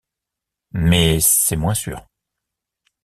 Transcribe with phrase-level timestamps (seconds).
[0.71, 2.07] Mais c'est moins sûr.